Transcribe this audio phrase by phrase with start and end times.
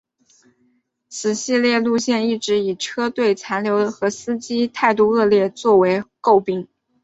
[1.09, 6.67] 此系列路线一直以车队残旧和司机态度恶劣作为垢病。